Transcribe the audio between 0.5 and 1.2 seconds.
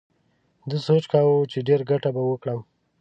ده سوچ